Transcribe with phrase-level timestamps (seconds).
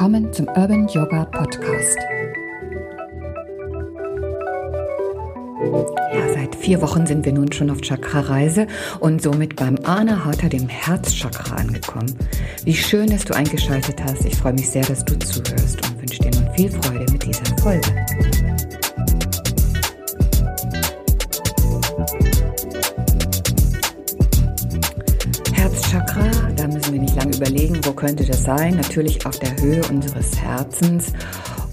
[0.00, 1.98] willkommen zum Urban Yoga Podcast.
[6.14, 8.66] Ja, seit vier Wochen sind wir nun schon auf Chakra-Reise
[9.00, 12.16] und somit beim Anahata, dem Herzchakra, angekommen.
[12.64, 14.24] Wie schön, dass du eingeschaltet hast.
[14.24, 17.54] Ich freue mich sehr, dass du zuhörst und wünsche dir nun viel Freude mit dieser
[17.58, 18.39] Folge.
[28.00, 28.76] Könnte das sein?
[28.76, 31.12] Natürlich auf der Höhe unseres Herzens.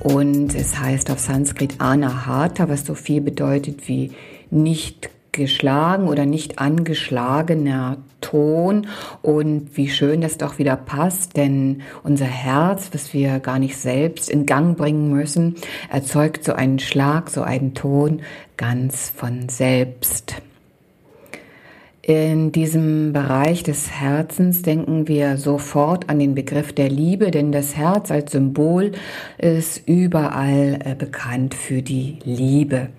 [0.00, 4.10] Und es heißt auf Sanskrit Anahata, was so viel bedeutet wie
[4.50, 8.88] nicht geschlagen oder nicht angeschlagener Ton
[9.22, 14.28] und wie schön das doch wieder passt, denn unser Herz, was wir gar nicht selbst
[14.28, 15.54] in Gang bringen müssen,
[15.92, 18.22] erzeugt so einen Schlag, so einen Ton
[18.56, 20.42] ganz von selbst.
[22.06, 27.76] In diesem Bereich des Herzens denken wir sofort an den Begriff der Liebe, denn das
[27.76, 28.92] Herz als Symbol
[29.38, 32.90] ist überall äh, bekannt für die Liebe.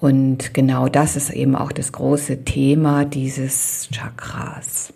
[0.00, 4.92] Und genau das ist eben auch das große Thema dieses Chakras.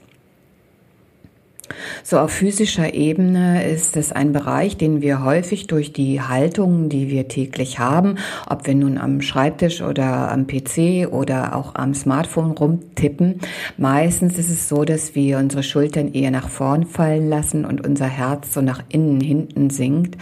[2.03, 7.11] So auf physischer Ebene ist es ein Bereich, den wir häufig durch die Haltungen, die
[7.11, 8.17] wir täglich haben,
[8.49, 13.41] ob wir nun am Schreibtisch oder am PC oder auch am Smartphone rumtippen,
[13.77, 18.07] meistens ist es so, dass wir unsere Schultern eher nach vorn fallen lassen und unser
[18.07, 20.17] Herz so nach innen hinten sinkt.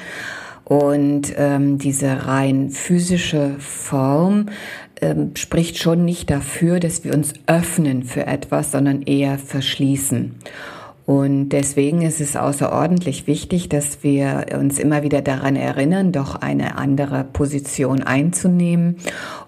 [0.65, 4.47] Und ähm, diese rein physische Form
[5.01, 10.37] ähm, spricht schon nicht dafür, dass wir uns öffnen für etwas, sondern eher verschließen.
[11.07, 16.79] Und deswegen ist es außerordentlich wichtig, dass wir uns immer wieder daran erinnern, doch eine
[16.79, 18.97] andere Position einzunehmen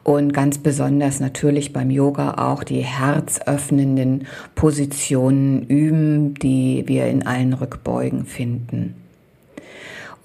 [0.05, 7.55] und ganz besonders natürlich beim Yoga auch die herzöffnenden Positionen üben, die wir in allen
[7.55, 8.95] Rückbeugen finden.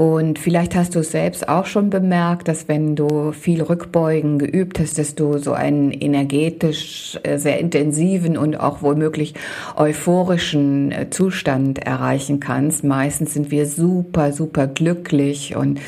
[0.02, 4.80] Und vielleicht hast du es selbst auch schon bemerkt, dass wenn du viel Rückbeugen geübt
[4.80, 9.36] hast, dass du so einen energetisch äh, sehr intensiven und auch womöglich
[9.76, 12.84] euphorischen äh, Zustand erreichen kannst.
[12.84, 15.80] Meistens sind wir super, super glücklich und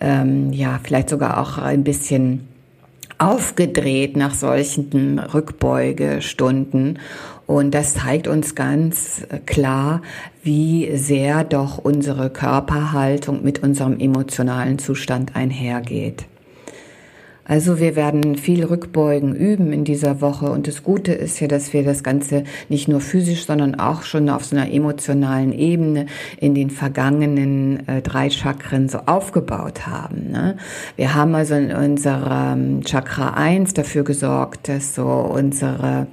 [0.00, 2.48] ähm, ja, vielleicht sogar auch ein bisschen
[3.20, 6.98] aufgedreht nach solchen Rückbeugestunden.
[7.46, 10.02] Und das zeigt uns ganz klar,
[10.42, 16.26] wie sehr doch unsere Körperhaltung mit unserem emotionalen Zustand einhergeht.
[17.44, 21.72] Also wir werden viel Rückbeugen üben in dieser Woche und das Gute ist ja, dass
[21.72, 26.06] wir das Ganze nicht nur physisch, sondern auch schon auf so einer emotionalen Ebene
[26.38, 30.30] in den vergangenen äh, drei Chakren so aufgebaut haben.
[30.30, 30.56] Ne?
[30.96, 36.06] Wir haben also in unserem Chakra 1 dafür gesorgt, dass so unsere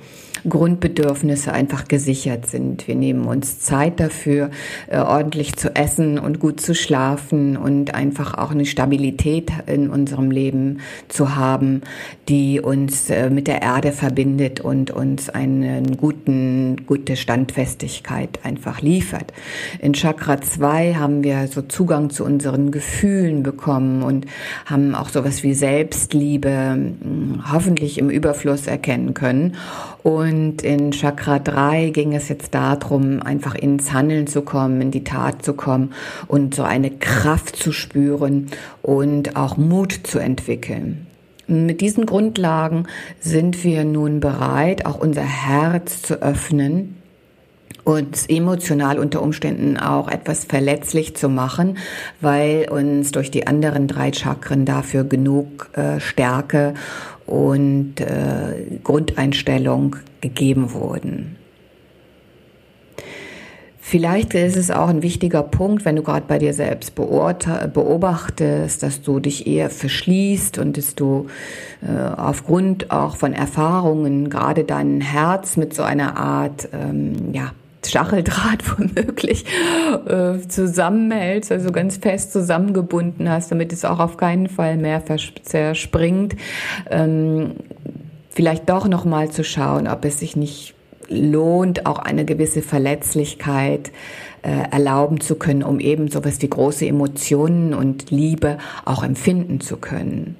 [0.48, 2.88] Grundbedürfnisse einfach gesichert sind.
[2.88, 4.50] Wir nehmen uns Zeit dafür,
[4.88, 10.32] äh, ordentlich zu essen und gut zu schlafen und einfach auch eine Stabilität in unserem
[10.32, 11.82] Leben zu haben,
[12.30, 19.34] die uns äh, mit der Erde verbindet und uns eine guten, gute Standfestigkeit einfach liefert.
[19.80, 24.26] In Chakra 2 haben wir so Zugang zu unseren Gefühlen bekommen und
[24.66, 29.56] haben auch sowas wie Selbstliebe hm, hoffentlich im Überfluss erkennen können.
[30.04, 35.04] Und in Chakra 3 ging es jetzt darum, einfach ins Handeln zu kommen, in die
[35.04, 35.94] Tat zu kommen
[36.28, 38.48] und so eine Kraft zu spüren
[38.82, 41.08] und auch Mut zu entwickeln.
[41.48, 42.88] Mit diesen Grundlagen
[43.20, 46.97] sind wir nun bereit, auch unser Herz zu öffnen
[47.88, 51.78] uns emotional unter Umständen auch etwas verletzlich zu machen,
[52.20, 56.74] weil uns durch die anderen drei Chakren dafür genug äh, Stärke
[57.26, 61.38] und äh, Grundeinstellung gegeben wurden.
[63.80, 69.02] Vielleicht ist es auch ein wichtiger Punkt, wenn du gerade bei dir selbst beobachtest, dass
[69.02, 71.28] du dich eher verschließt und dass du
[71.82, 71.88] äh,
[72.18, 77.54] aufgrund auch von Erfahrungen gerade dein Herz mit so einer Art ähm, ja,
[77.90, 79.46] Stacheldraht womöglich
[80.06, 85.04] äh, zusammenhältst, also ganz fest zusammengebunden hast, damit es auch auf keinen Fall mehr
[85.44, 86.36] zerspringt.
[86.90, 87.52] Ähm,
[88.30, 90.76] vielleicht doch noch mal zu schauen, ob es sich nicht
[91.10, 93.92] lohnt, auch eine gewisse Verletzlichkeit
[94.42, 99.78] äh, erlauben zu können, um eben sowas wie große Emotionen und Liebe auch empfinden zu
[99.78, 100.36] können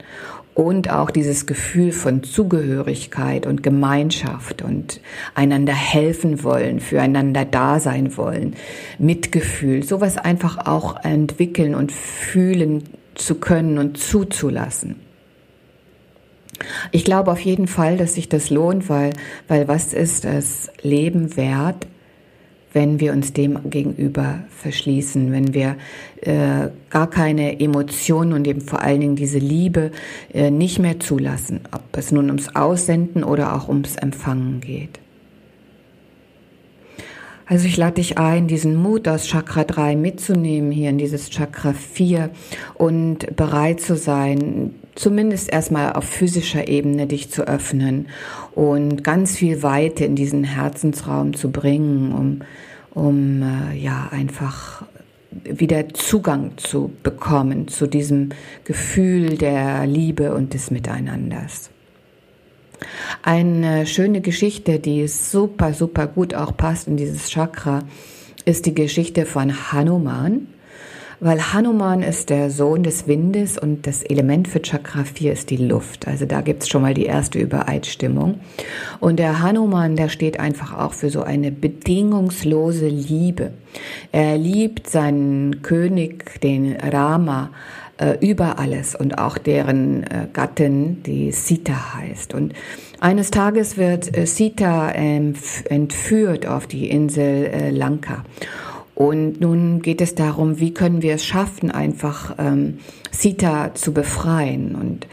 [0.58, 5.02] und auch dieses Gefühl von Zugehörigkeit und Gemeinschaft und
[5.36, 8.56] einander helfen wollen, füreinander da sein wollen,
[8.98, 14.96] Mitgefühl, sowas einfach auch entwickeln und fühlen zu können und zuzulassen.
[16.92, 19.14] Ich glaube auf jeden Fall, dass sich das lohnt, weil,
[19.48, 21.86] weil was ist das Leben wert,
[22.74, 25.78] wenn wir uns dem gegenüber verschließen, wenn wir
[26.22, 29.92] äh, gar keine Emotionen und eben vor allen Dingen diese Liebe
[30.34, 35.00] äh, nicht mehr zulassen, ob es nun ums Aussenden oder auch ums Empfangen geht.
[37.50, 41.72] Also ich lade dich ein, diesen Mut aus Chakra 3 mitzunehmen hier in dieses Chakra
[41.72, 42.30] 4
[42.74, 48.08] und bereit zu sein, zumindest erstmal auf physischer Ebene dich zu öffnen
[48.54, 52.42] und ganz viel Weite in diesen Herzensraum zu bringen, um,
[52.94, 54.84] um äh, ja einfach
[55.46, 58.30] wieder Zugang zu bekommen zu diesem
[58.66, 61.70] Gefühl der Liebe und des Miteinanders.
[63.24, 67.84] Eine schöne Geschichte, die super, super gut auch passt in dieses Chakra,
[68.46, 70.48] ist die Geschichte von Hanuman
[71.20, 75.58] weil Hanuman ist der Sohn des Windes und das Element für Chakra 4 ist die
[75.58, 76.08] Luft.
[76.08, 78.40] Also da gibt's schon mal die erste Übereinstimmung.
[79.00, 83.54] Und der Hanuman, der steht einfach auch für so eine bedingungslose Liebe.
[84.12, 87.50] Er liebt seinen König, den Rama,
[87.98, 92.34] äh, über alles und auch deren äh, Gattin, die Sita heißt.
[92.34, 92.54] Und
[93.00, 98.24] eines Tages wird äh, Sita entführt auf die Insel Lanka.
[98.94, 102.80] Und nun geht es darum, wie können wir es schaffen, einfach ähm,
[103.12, 104.76] Sita zu befreien.
[104.76, 105.08] Und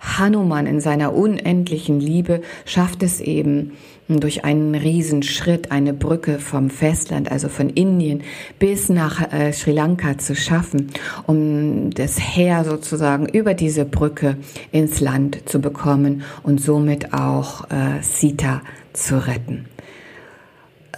[0.00, 3.72] Hanuman in seiner unendlichen Liebe schafft es eben
[4.08, 8.22] durch einen Riesenschritt eine Brücke vom Festland, also von Indien
[8.58, 10.90] bis nach äh, Sri Lanka zu schaffen,
[11.26, 14.36] um das Heer sozusagen über diese Brücke
[14.70, 18.62] ins Land zu bekommen und somit auch äh, Sita
[18.92, 19.66] zu retten.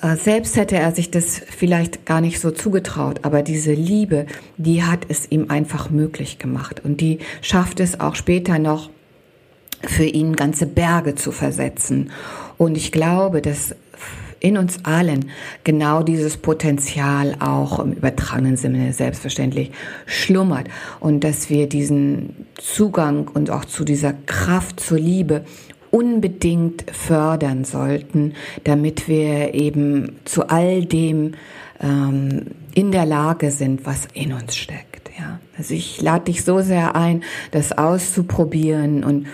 [0.03, 4.27] Äh, selbst hätte er sich das vielleicht gar nicht so zugetraut, aber diese Liebe,
[4.57, 8.91] die hat es ihm einfach möglich gemacht und die schafft es auch später noch
[9.85, 12.11] für ihn ganze Berge zu versetzen.
[12.59, 13.75] Und ich glaube, dass
[14.41, 15.31] in uns allen
[15.65, 19.73] genau dieses Potenzial auch im übertragenen Sinne selbstverständlich
[20.07, 20.69] schlummert
[21.01, 25.45] und dass wir diesen Zugang und auch zu dieser Kraft zur Liebe
[25.91, 28.35] unbedingt fördern sollten,
[28.65, 31.33] damit wir eben zu all dem
[31.81, 35.11] ähm, in der Lage sind, was in uns steckt.
[35.19, 39.27] Ja, also ich lade dich so sehr ein, das auszuprobieren und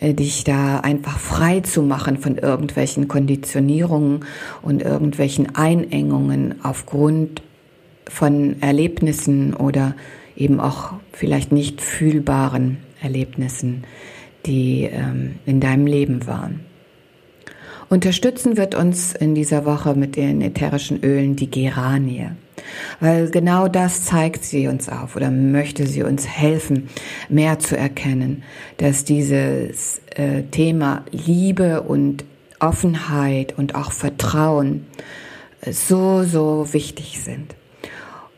[0.00, 4.24] dich da einfach frei zu machen von irgendwelchen Konditionierungen
[4.62, 7.42] und irgendwelchen Einengungen aufgrund
[8.08, 9.94] von Erlebnissen oder
[10.36, 13.84] eben auch vielleicht nicht fühlbaren Erlebnissen
[14.46, 16.60] die ähm, in deinem Leben waren.
[17.88, 22.30] Unterstützen wird uns in dieser Woche mit den ätherischen Ölen die Geranie.
[23.00, 26.88] Weil genau das zeigt sie uns auf oder möchte sie uns helfen,
[27.28, 28.42] mehr zu erkennen,
[28.76, 32.24] dass dieses äh, Thema Liebe und
[32.58, 34.86] Offenheit und auch Vertrauen
[35.70, 37.54] so, so wichtig sind.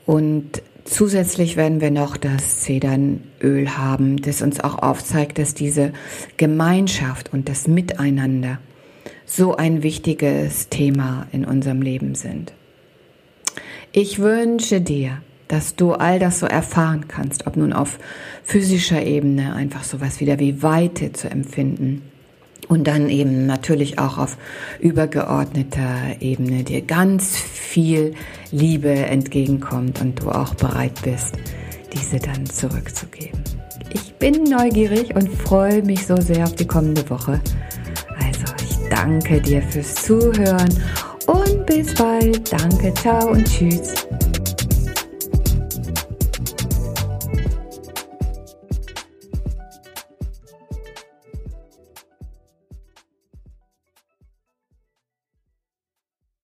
[0.07, 5.93] Und Zusätzlich werden wir noch das Zedernöl haben, das uns auch aufzeigt, dass diese
[6.37, 8.59] Gemeinschaft und das Miteinander
[9.25, 12.53] so ein wichtiges Thema in unserem Leben sind.
[13.95, 15.19] Ich wünsche dir,
[15.49, 17.99] dass du all das so erfahren kannst, ob nun auf
[18.43, 22.01] physischer Ebene einfach sowas wieder wie Weite zu empfinden
[22.69, 24.39] und dann eben natürlich auch auf
[24.81, 28.15] übergeordneter Ebene dir ganz viel
[28.51, 31.35] Liebe entgegenkommt und du auch bereit bist,
[31.93, 33.45] diese dann zurückzugeben.
[33.93, 37.43] Ich bin neugierig und freue mich so sehr auf die kommende Woche.
[38.17, 40.71] Also ich danke dir fürs Zuhören
[41.27, 42.53] und bis bald.
[42.53, 43.95] Danke, ciao und tschüss.